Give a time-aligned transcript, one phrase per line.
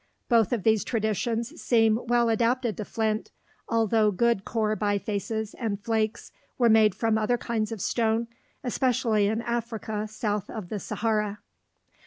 [0.29, 3.29] Both of these traditions seem well adapted to flint,
[3.69, 8.27] although good core bifaces and flakes were made from other kinds of stone,
[8.63, 11.37] especially in Africa south of the Sahara.